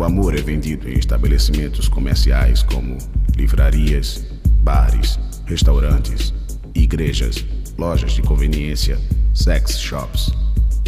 [0.00, 2.96] O amor é vendido em estabelecimentos comerciais como
[3.36, 4.24] livrarias,
[4.62, 6.32] bares, restaurantes,
[6.74, 7.44] igrejas,
[7.76, 8.98] lojas de conveniência,
[9.34, 10.32] sex shops,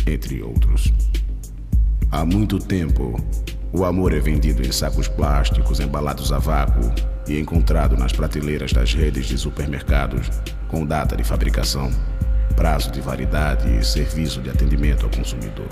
[0.06, 0.90] entre outros.
[2.10, 3.22] Há muito tempo,
[3.70, 6.90] o amor é vendido em sacos plásticos embalados a vácuo
[7.28, 10.30] e encontrado nas prateleiras das redes de supermercados
[10.68, 11.90] com data de fabricação,
[12.56, 15.68] prazo de validade e serviço de atendimento ao consumidor.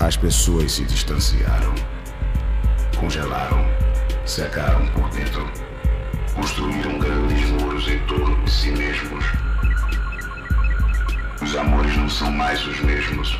[0.00, 1.74] As pessoas se distanciaram,
[2.98, 3.68] congelaram,
[4.24, 5.46] secaram por dentro,
[6.34, 9.22] construíram grandes muros em torno de si mesmos.
[11.42, 13.38] Os amores não são mais os mesmos.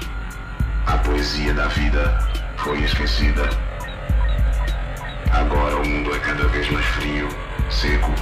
[0.87, 2.19] A poesia da vida
[2.59, 3.49] foi esquecida.
[5.33, 7.29] Agora o mundo é cada vez mais frio,
[7.71, 8.13] seco,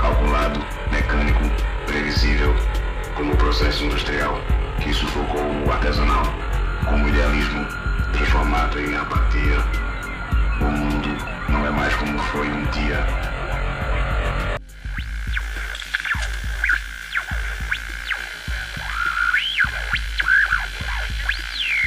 [0.00, 1.44] calculado, mecânico,
[1.86, 2.54] previsível,
[3.14, 4.40] como o processo industrial
[4.80, 6.47] que sufocou o artesanal,
[6.88, 7.66] como idealismo
[8.12, 9.58] transformado em apatia.
[10.60, 11.08] O mundo
[11.48, 13.06] não é mais como foi um dia.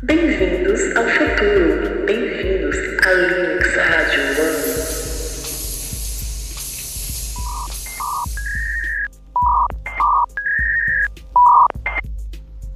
[0.04, 2.06] Bem-vindos ao futuro.
[2.06, 4.62] Bem-vindos à Linux Rádio One.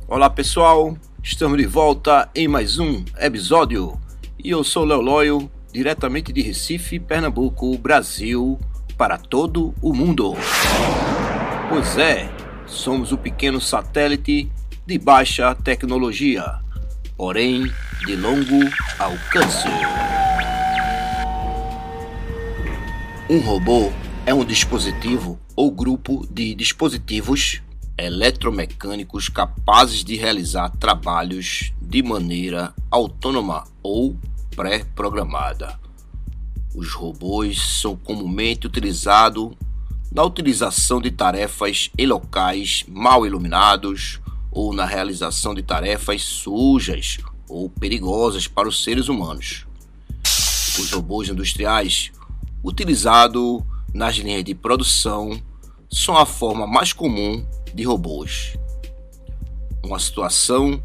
[0.08, 4.00] Olá pessoal, estamos de volta em mais um episódio
[4.38, 8.60] e eu sou Léo Loyo, diretamente de Recife, Pernambuco, Brasil,
[8.96, 10.36] para todo o mundo.
[11.68, 12.30] Pois é,
[12.68, 14.52] somos o pequeno satélite
[14.86, 16.60] de baixa tecnologia,
[17.18, 17.72] porém
[18.06, 18.60] de longo
[19.00, 19.68] alcance.
[23.28, 23.92] Um robô
[24.28, 27.64] é um dispositivo ou grupo de dispositivos
[27.98, 34.18] eletromecânicos capazes de realizar trabalhos de maneira autônoma ou
[34.56, 35.80] pré-programada.
[36.74, 39.52] Os robôs são comumente utilizados
[40.12, 44.20] na utilização de tarefas em locais mal iluminados
[44.52, 47.18] ou na realização de tarefas sujas
[47.48, 49.66] ou perigosas para os seres humanos.
[50.80, 52.12] Os robôs industriais
[52.64, 53.62] utilizados
[53.94, 55.42] nas linhas de produção
[55.90, 58.58] são a forma mais comum de robôs.
[59.84, 60.82] Uma situação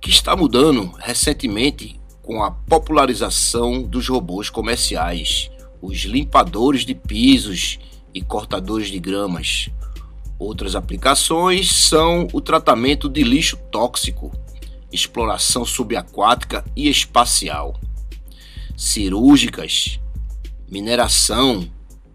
[0.00, 5.50] que está mudando recentemente com a popularização dos robôs comerciais,
[5.82, 7.80] os limpadores de pisos
[8.14, 9.68] e cortadores de gramas.
[10.38, 14.30] Outras aplicações são o tratamento de lixo tóxico,
[14.92, 17.78] exploração subaquática e espacial,
[18.76, 19.98] cirúrgicas,
[20.70, 21.68] mineração,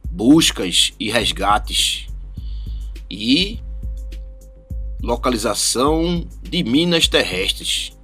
[0.09, 2.07] buscas e resgates
[3.09, 3.59] e
[5.01, 7.97] localização de minas terrestres.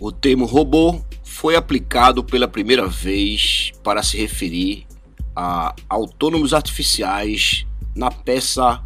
[0.00, 4.86] O termo robô foi aplicado pela primeira vez para se referir
[5.34, 7.64] a autônomos artificiais
[7.94, 8.82] na peça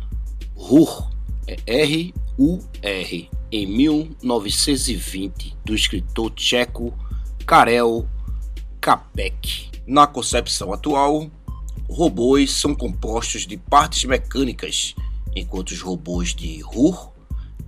[0.54, 1.10] RUR,
[1.46, 6.94] é R-U-R, em 1920, do escritor tcheco
[7.46, 8.08] Karel
[8.80, 9.70] Capek.
[9.86, 11.30] Na concepção atual,
[11.88, 14.94] robôs são compostos de partes mecânicas,
[15.34, 17.11] enquanto os robôs de RUR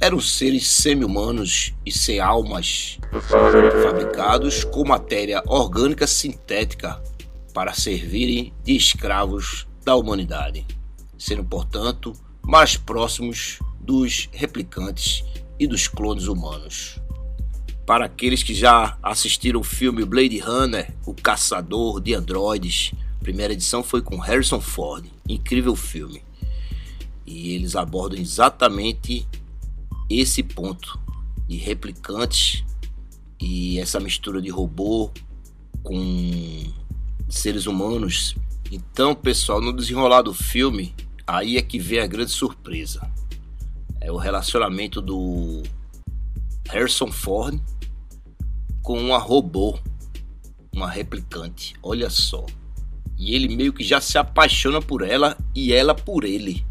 [0.01, 2.99] eram seres semi-humanos e sem almas,
[3.83, 7.03] fabricados com matéria orgânica sintética
[7.53, 10.67] para servirem de escravos da humanidade,
[11.17, 12.13] sendo, portanto,
[12.43, 15.25] mais próximos dos replicantes
[15.59, 16.99] e dos clones humanos.
[17.87, 23.83] Para aqueles que já assistiram o filme Blade Runner, O Caçador de Androides, primeira edição
[23.83, 26.23] foi com Harrison Ford, incrível filme.
[27.27, 29.27] E eles abordam exatamente
[30.09, 30.99] esse ponto
[31.47, 32.65] de replicantes
[33.41, 35.11] e essa mistura de robô
[35.83, 36.73] com
[37.29, 38.35] seres humanos.
[38.71, 40.95] Então, pessoal, no desenrolar do filme,
[41.27, 43.11] aí é que vem a grande surpresa.
[44.01, 45.63] É o relacionamento do
[46.69, 47.61] Harrison Ford
[48.83, 49.79] com uma robô,
[50.73, 51.75] uma replicante.
[51.83, 52.45] Olha só.
[53.17, 56.65] E ele meio que já se apaixona por ela e ela por ele.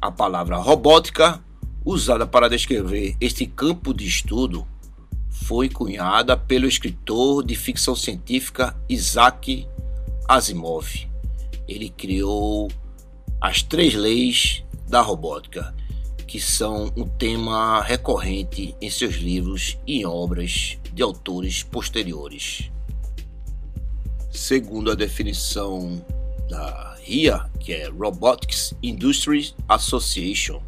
[0.00, 1.42] A palavra robótica
[1.88, 4.66] usada para descrever este campo de estudo
[5.30, 9.66] foi cunhada pelo escritor de ficção científica Isaac
[10.28, 11.08] Asimov.
[11.66, 12.68] Ele criou
[13.40, 15.74] as três leis da robótica,
[16.26, 22.70] que são um tema recorrente em seus livros e obras de autores posteriores.
[24.30, 26.04] Segundo a definição
[26.50, 30.60] da RIA, que é Robotics Industry Association,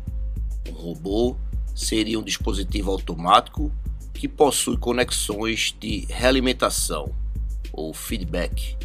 [0.70, 1.36] um robô
[1.74, 3.72] seria um dispositivo automático
[4.12, 7.14] que possui conexões de realimentação
[7.72, 8.76] ou feedback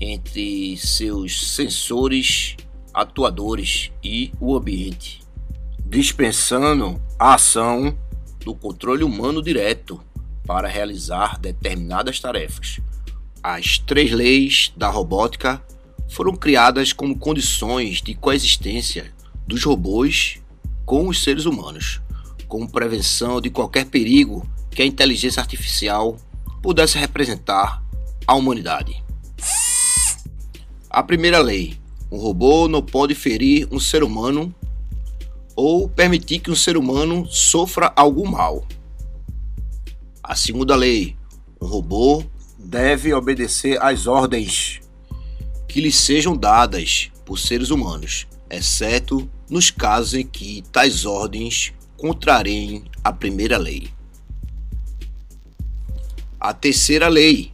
[0.00, 2.56] entre seus sensores
[2.94, 5.20] atuadores e o ambiente,
[5.84, 7.96] dispensando a ação
[8.44, 10.00] do controle humano direto
[10.46, 12.80] para realizar determinadas tarefas.
[13.42, 15.62] As três leis da robótica
[16.08, 19.12] foram criadas como condições de coexistência
[19.46, 20.40] dos robôs
[20.88, 22.00] com os seres humanos,
[22.48, 26.16] como prevenção de qualquer perigo que a inteligência artificial
[26.62, 27.84] pudesse representar
[28.26, 29.04] à humanidade.
[30.88, 31.78] A primeira lei:
[32.10, 34.54] um robô não pode ferir um ser humano
[35.54, 38.66] ou permitir que um ser humano sofra algum mal.
[40.22, 41.18] A segunda lei:
[41.60, 42.24] um robô
[42.58, 44.80] deve obedecer às ordens
[45.68, 52.84] que lhe sejam dadas por seres humanos, exceto nos casos em que tais ordens contrariem
[53.02, 53.90] a primeira lei.
[56.40, 57.52] A terceira lei: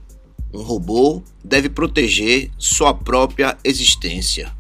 [0.53, 4.55] um robô deve proteger sua própria existência,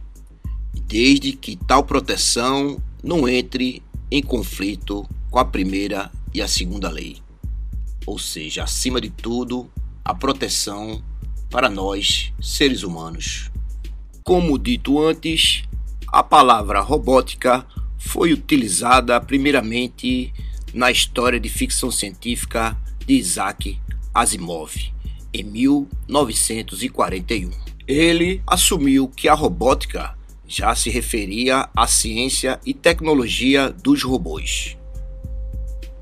[0.86, 7.18] desde que tal proteção não entre em conflito com a primeira e a segunda lei.
[8.06, 9.70] Ou seja, acima de tudo,
[10.04, 11.02] a proteção
[11.50, 13.50] para nós, seres humanos.
[14.22, 15.64] Como dito antes,
[16.14, 17.66] a palavra robótica
[17.98, 20.32] foi utilizada primeiramente
[20.72, 23.80] na história de ficção científica de Isaac
[24.14, 24.72] Asimov
[25.32, 27.50] em 1941.
[27.88, 30.16] Ele assumiu que a robótica
[30.46, 34.78] já se referia à ciência e tecnologia dos robôs.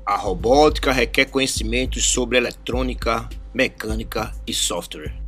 [0.05, 5.22] A robótica requer conhecimentos sobre eletrônica, mecânica e software.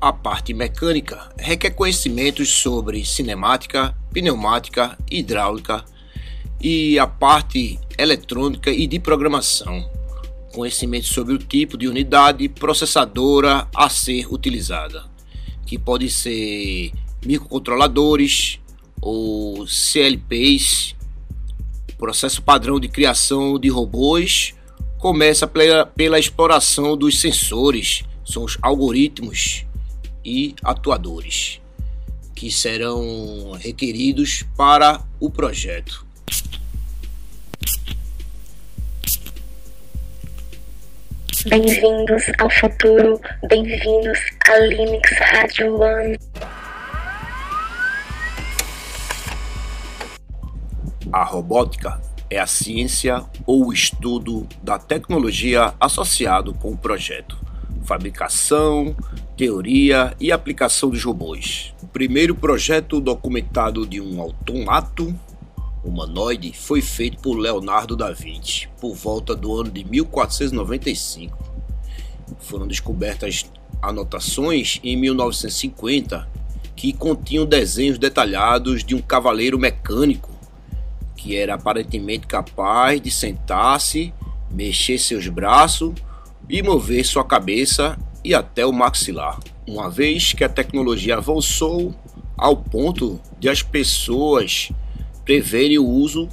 [0.00, 5.84] A parte mecânica requer conhecimentos sobre cinemática, pneumática, hidráulica
[6.60, 9.88] e a parte eletrônica e de programação,
[10.52, 15.04] conhecimento sobre o tipo de unidade processadora a ser utilizada,
[15.66, 16.92] que pode ser
[17.24, 18.60] microcontroladores
[19.00, 20.94] ou CLPs.
[21.98, 24.54] Processo padrão de criação de robôs
[24.98, 29.66] começa pela, pela exploração dos sensores, são os algoritmos
[30.24, 31.60] e atuadores
[32.34, 36.04] que serão requeridos para o projeto.
[41.46, 44.18] Bem-vindos ao futuro, bem-vindos
[44.48, 46.18] a Linux Radio One.
[51.12, 52.00] A robótica
[52.30, 57.38] é a ciência ou o estudo da tecnologia associado com o projeto,
[57.84, 58.96] fabricação,
[59.36, 61.74] teoria e aplicação dos robôs.
[61.82, 65.14] O primeiro projeto documentado de um automato
[65.84, 71.36] humanoide foi feito por Leonardo da Vinci por volta do ano de 1495.
[72.38, 73.50] Foram descobertas
[73.82, 76.28] anotações em 1950
[76.76, 80.34] que continham desenhos detalhados de um cavaleiro mecânico
[81.16, 84.12] que era aparentemente capaz de sentar-se,
[84.50, 85.94] mexer seus braços
[86.50, 89.38] e mover sua cabeça e até o maxilar.
[89.66, 91.94] Uma vez que a tecnologia avançou
[92.36, 94.72] ao ponto de as pessoas
[95.24, 96.28] preverem o uso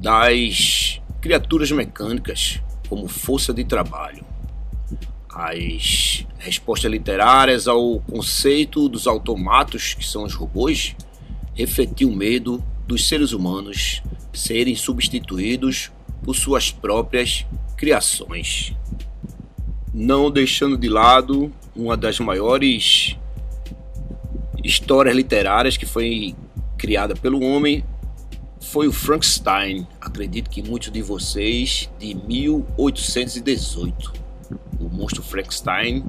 [0.00, 4.24] das criaturas mecânicas como força de trabalho.
[5.28, 10.94] As respostas literárias ao conceito dos automatos, que são os robôs,
[11.54, 14.02] refletiam o medo dos seres humanos
[14.32, 15.90] serem substituídos
[16.22, 18.74] por suas próprias criações.
[19.94, 23.16] Não deixando de lado uma das maiores
[24.64, 26.34] histórias literárias que foi
[26.76, 27.84] criada pelo homem,
[28.60, 34.12] foi o Frankenstein, acredito que muitos de vocês, de 1818.
[34.80, 36.04] O monstro Frankenstein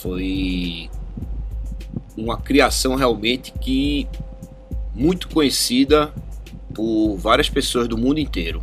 [0.00, 0.88] foi
[2.16, 4.06] uma criação realmente que
[4.94, 6.14] muito conhecida
[6.72, 8.62] por várias pessoas do mundo inteiro.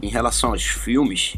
[0.00, 1.34] Em relação aos filmes,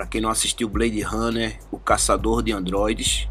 [0.00, 3.28] para quem não assistiu Blade Runner, O Caçador de Androides,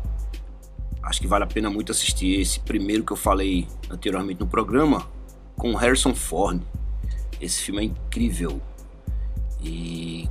[1.01, 5.09] acho que vale a pena muito assistir esse primeiro que eu falei anteriormente no programa,
[5.55, 6.61] com Harrison Ford.
[7.41, 8.61] Esse filme é incrível.
[9.59, 10.29] E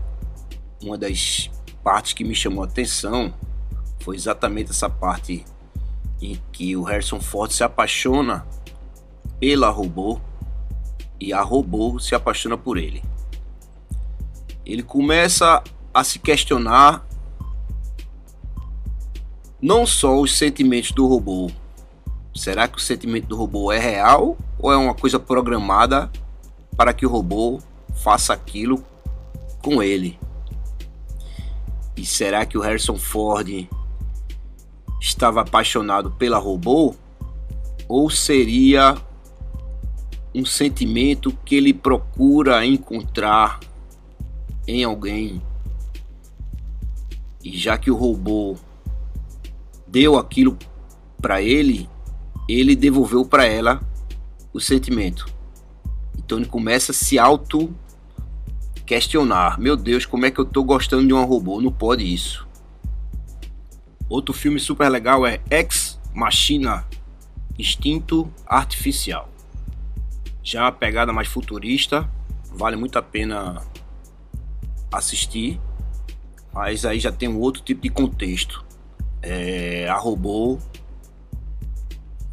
[0.81, 1.51] uma das
[1.83, 3.35] partes que me chamou a atenção
[3.99, 5.45] foi exatamente essa parte
[6.23, 8.47] em que o Harrison Ford se apaixona
[9.41, 10.21] pela robô
[11.19, 13.03] e a robô se apaixona por ele.
[14.65, 15.65] Ele começa
[16.01, 17.07] a se questionar
[19.61, 21.51] não só os sentimentos do robô.
[22.35, 26.11] Será que o sentimento do robô é real ou é uma coisa programada
[26.77, 27.61] para que o robô
[27.99, 28.85] faça aquilo
[29.63, 30.19] com ele.
[31.97, 33.69] E será que o Harrison Ford
[35.01, 36.95] estava apaixonado pela robô?
[37.89, 38.97] Ou seria
[40.33, 43.59] um sentimento que ele procura encontrar
[44.67, 45.43] em alguém?
[47.43, 48.57] E já que o robô
[49.87, 50.59] deu aquilo
[51.21, 51.89] para ele,
[52.49, 53.81] ele devolveu para ela
[54.53, 55.27] o sentimento.
[56.17, 57.75] Então ele começa a se auto
[58.85, 59.59] questionar.
[59.59, 61.61] Meu Deus, como é que eu tô gostando de um robô?
[61.61, 62.47] Não pode isso.
[64.09, 66.87] Outro filme super legal é Ex Machina
[67.59, 69.29] Instinto Artificial.
[70.43, 72.09] Já uma pegada mais futurista,
[72.51, 73.63] vale muito a pena
[74.91, 75.61] assistir,
[76.59, 78.67] mas aí já tem um outro tipo de contexto.
[79.23, 80.59] É, a robô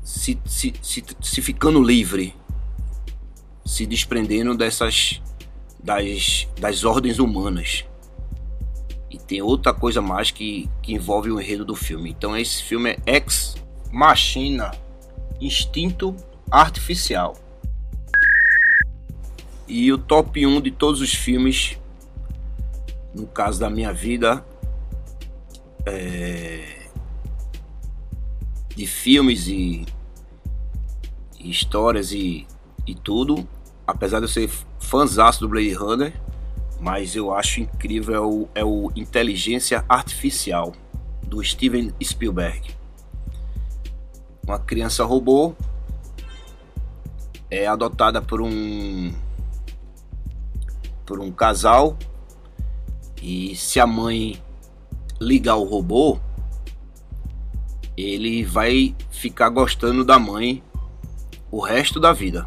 [0.02, 2.34] se, se, se, se ficando livre,
[3.64, 5.22] se desprendendo dessas
[5.78, 7.86] das, das ordens humanas.
[9.12, 12.10] E tem outra coisa mais que, que envolve o enredo do filme.
[12.10, 13.54] Então esse filme é Ex
[13.92, 14.72] Machina
[15.40, 16.16] Instinto
[16.50, 17.38] Artificial.
[19.68, 21.78] E o top 1 de todos os filmes,
[23.16, 24.46] no caso da minha vida,
[25.86, 26.90] é,
[28.76, 29.86] de filmes e,
[31.40, 32.46] e histórias e,
[32.86, 33.48] e tudo,
[33.88, 36.14] apesar de eu ser fãzaço do Blade Runner,
[36.80, 40.74] mas eu acho incrível é o, é o Inteligência Artificial
[41.24, 42.76] do Steven Spielberg.
[44.46, 45.56] Uma criança robô
[47.50, 49.14] é adotada por um
[51.06, 51.98] por um casal
[53.28, 54.40] e se a mãe
[55.20, 56.20] ligar o robô,
[57.98, 60.62] ele vai ficar gostando da mãe
[61.50, 62.46] o resto da vida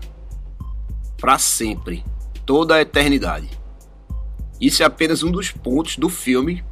[1.20, 2.04] para sempre,
[2.46, 3.50] toda a eternidade.
[4.60, 6.64] Isso é apenas um dos pontos do filme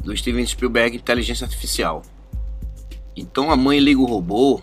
[0.00, 2.02] do Steven Spielberg Inteligência Artificial.
[3.14, 4.60] Então a mãe liga o robô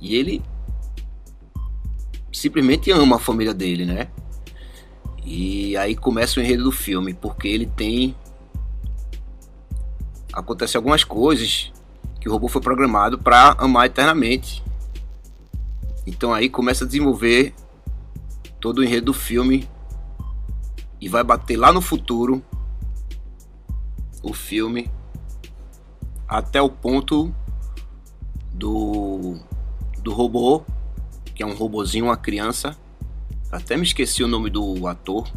[0.00, 0.40] e ele
[2.32, 4.08] simplesmente ama a família dele, né?
[5.24, 8.14] E aí começa o enredo do filme, porque ele tem
[10.32, 11.70] acontece algumas coisas
[12.18, 14.62] que o robô foi programado para amar eternamente.
[16.06, 17.54] Então aí começa a desenvolver
[18.60, 19.68] todo o enredo do filme
[21.00, 22.42] e vai bater lá no futuro
[24.22, 24.90] o filme
[26.28, 27.34] até o ponto
[28.52, 29.36] do
[30.02, 30.64] do robô,
[31.34, 32.76] que é um robozinho, uma criança.
[33.52, 35.30] Até me esqueci o nome do ator.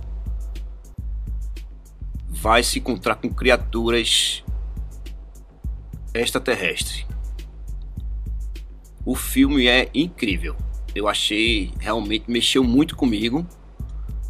[2.29, 4.41] Vai se encontrar com criaturas
[6.13, 7.05] extraterrestres.
[9.05, 10.55] O filme é incrível.
[10.95, 13.45] Eu achei realmente mexeu muito comigo.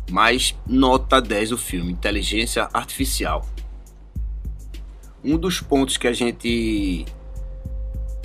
[0.10, 3.48] Mas nota 10 o filme, Inteligência Artificial.
[5.24, 7.06] Um dos pontos que a gente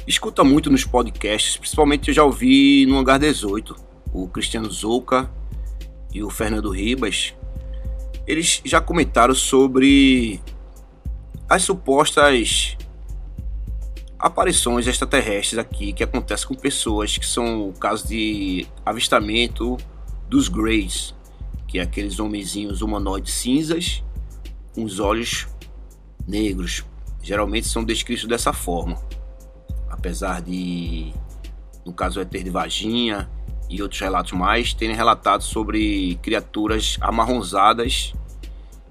[0.06, 3.76] escuta muito nos podcasts, principalmente eu já ouvi no Hangar 18,
[4.12, 5.30] o Cristiano Zouca
[6.12, 7.34] e o Fernando Ribas,
[8.26, 10.40] eles já comentaram sobre
[11.48, 12.76] as supostas
[14.18, 19.76] aparições extraterrestres aqui que acontecem com pessoas que são o caso de avistamento
[20.28, 21.14] dos Greys,
[21.66, 24.04] que é aqueles homenzinhos humanoides cinzas
[24.74, 25.48] com os olhos
[26.26, 26.84] negros.
[27.22, 29.00] Geralmente são descritos dessa forma.
[29.88, 31.12] Apesar de,
[31.84, 33.28] no caso, é ter de Vaginha
[33.70, 38.12] e outros relatos mais, terem relatado sobre criaturas amarronzadas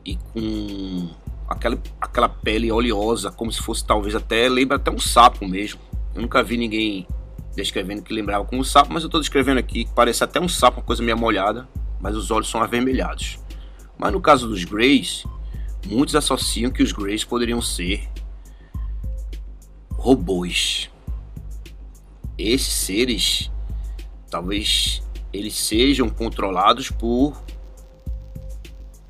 [0.05, 1.09] e com
[1.49, 5.81] aquela, aquela pele oleosa, como se fosse talvez até, lembra até um sapo mesmo.
[6.15, 7.05] Eu nunca vi ninguém
[7.55, 10.47] descrevendo que lembrava como um sapo, mas eu estou descrevendo aqui que parece até um
[10.47, 11.67] sapo, uma coisa meio molhada,
[11.99, 13.37] mas os olhos são avermelhados.
[13.97, 15.25] Mas no caso dos Greys,
[15.85, 18.07] muitos associam que os Greys poderiam ser
[19.91, 20.89] robôs.
[22.37, 23.51] Esses seres,
[24.29, 25.01] talvez
[25.33, 27.41] eles sejam controlados por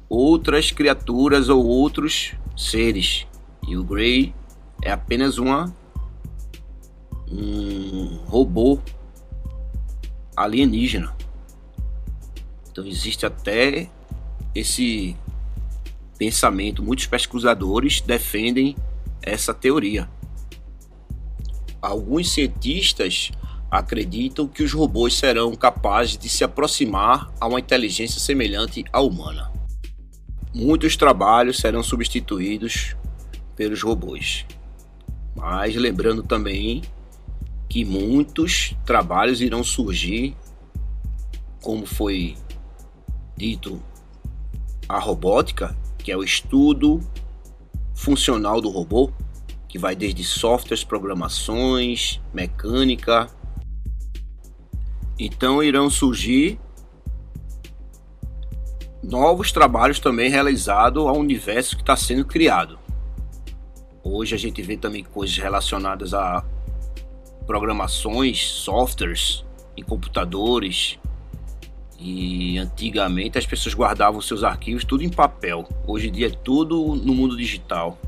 [0.07, 3.27] outras criaturas ou outros seres.
[3.67, 4.33] E o Grey
[4.83, 5.73] é apenas uma
[7.31, 8.79] um robô
[10.35, 11.15] alienígena.
[12.71, 13.89] Então existe até
[14.55, 15.15] esse
[16.17, 16.81] pensamento.
[16.81, 18.75] Muitos pesquisadores defendem
[19.21, 20.09] essa teoria.
[21.81, 23.31] Alguns cientistas
[23.69, 29.49] acreditam que os robôs serão capazes de se aproximar a uma inteligência semelhante à humana
[30.53, 32.95] muitos trabalhos serão substituídos
[33.55, 34.45] pelos robôs.
[35.35, 36.81] Mas lembrando também
[37.67, 40.35] que muitos trabalhos irão surgir,
[41.61, 42.35] como foi
[43.38, 43.81] dito
[44.88, 46.99] a robótica, que é o estudo
[47.93, 49.11] funcional do robô,
[49.67, 53.29] que vai desde softwares, programações, mecânica.
[55.19, 56.57] Então irão surgir
[59.03, 62.79] novos trabalhos também realizados ao universo que está sendo criado.
[64.01, 66.43] Hoje a gente vê também coisas relacionadas a
[67.45, 69.43] programações, softwares
[69.75, 70.97] em computadores.
[71.99, 75.67] E antigamente as pessoas guardavam seus arquivos tudo em papel.
[75.85, 77.99] Hoje em dia é tudo no mundo digital.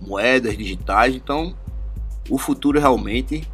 [0.00, 1.54] Moedas digitais, então
[2.28, 3.46] o futuro realmente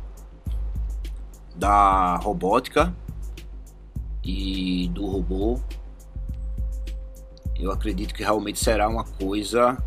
[1.56, 2.94] da robótica
[4.22, 5.60] e do robô
[7.58, 9.82] eu acredito que realmente será uma coisa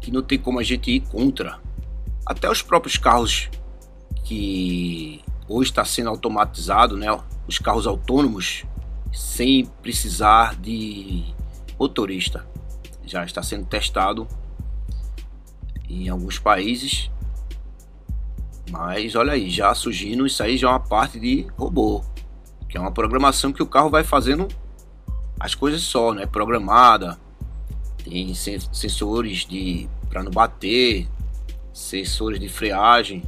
[0.00, 1.58] que não tem como a gente ir contra.
[2.24, 3.50] Até os próprios carros
[4.24, 7.06] que hoje está sendo automatizado, né?
[7.46, 8.64] Os carros autônomos
[9.12, 11.24] sem precisar de
[11.78, 12.46] motorista.
[13.04, 14.28] Já está sendo testado
[15.88, 17.10] em alguns países.
[18.70, 22.04] Mas olha aí, já surgindo isso aí já é uma parte de robô,
[22.68, 24.48] que é uma programação que o carro vai fazendo
[25.38, 26.26] as coisas só, né?
[26.26, 27.18] Programada.
[28.02, 31.06] Tem sensores de para não bater,
[31.72, 33.22] sensores de freagem.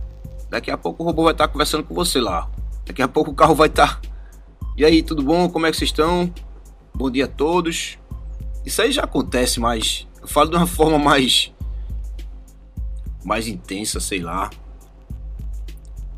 [0.48, 2.50] Daqui a pouco o robô vai estar conversando com você lá.
[2.86, 4.00] Daqui a pouco o carro vai estar.
[4.76, 5.48] E aí, tudo bom?
[5.48, 6.32] Como é que vocês estão?
[6.94, 7.98] Bom dia a todos.
[8.64, 11.52] Isso aí já acontece, mas eu falo de uma forma mais
[13.24, 14.48] mais intensa, sei lá.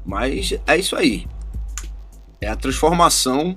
[0.05, 1.27] Mas é isso aí.
[2.41, 3.55] É a transformação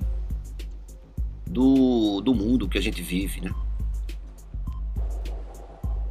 [1.46, 3.54] do, do mundo que a gente vive, né?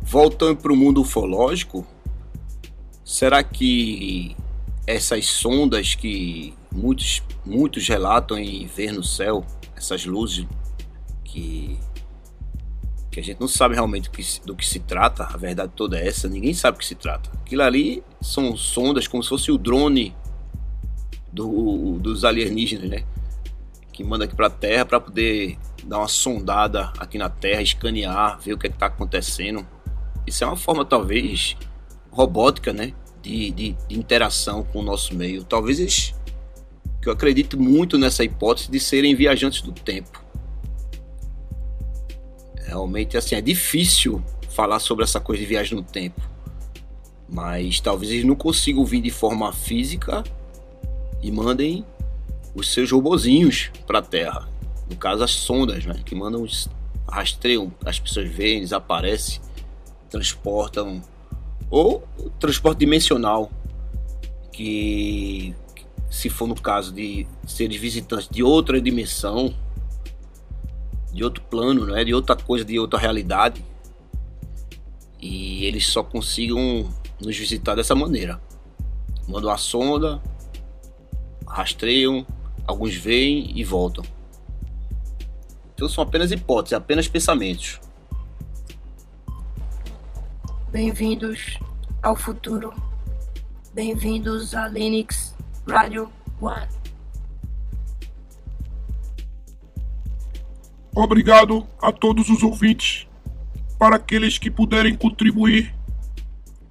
[0.01, 1.87] Voltando para o mundo ufológico,
[3.05, 4.37] será que
[4.87, 9.45] essas sondas que muitos, muitos relatam em ver no céu,
[9.77, 10.47] essas luzes
[11.25, 11.79] que,
[13.11, 15.99] que a gente não sabe realmente do que, do que se trata, a verdade toda
[15.99, 17.31] é essa, ninguém sabe o que se trata.
[17.41, 20.15] Aquilo ali são sondas como se fosse o drone
[21.33, 23.05] do, dos alienígenas, né?
[23.93, 28.39] Que manda aqui para a Terra para poder dar uma sondada aqui na Terra, escanear,
[28.39, 29.67] ver o que é está acontecendo.
[30.27, 31.57] Isso é uma forma, talvez,
[32.11, 32.93] robótica, né?
[33.23, 35.45] De, de, de, interação com o nosso meio.
[35.45, 36.15] Talvez eles,
[37.01, 40.23] que eu acredito muito nessa hipótese de serem viajantes do tempo.
[42.65, 46.21] Realmente, assim, é difícil falar sobre essa coisa de viagem no tempo.
[47.29, 50.23] Mas talvez eles não consigam vir de forma física
[51.23, 51.85] e mandem
[52.55, 54.49] os seus robozinhos para a Terra.
[54.91, 56.69] No caso, as sondas, né, que mandam os
[57.09, 59.41] rastreiam, as pessoas veem, eles aparecem
[60.13, 61.03] transportam
[61.71, 62.07] ou
[62.39, 63.51] transporte dimensional
[64.53, 65.55] que
[66.11, 69.55] se for no caso de seres visitantes de outra dimensão
[71.11, 73.65] de outro plano, né, de outra coisa, de outra realidade
[75.19, 78.39] e eles só consigam nos visitar dessa maneira
[79.27, 80.21] mandam a sonda
[81.53, 82.27] rastreiam
[82.67, 84.05] alguns veem e voltam
[85.75, 87.81] então são apenas hipóteses apenas pensamentos
[90.73, 91.59] Bem-vindos
[92.03, 92.73] ao futuro.
[93.75, 95.35] Bem-vindos a Linux
[95.69, 96.11] Radio
[96.41, 96.67] One.
[100.97, 103.07] Obrigado a todos os ouvintes.
[103.79, 105.75] Para aqueles que puderem contribuir,